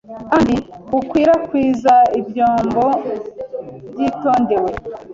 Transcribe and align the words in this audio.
Kandi 0.29 0.55
bukwirakwiza 0.91 1.95
ibyambo 2.19 2.85
byitondewe 3.91 4.71